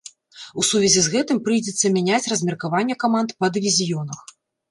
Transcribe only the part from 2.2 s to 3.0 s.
размеркаванне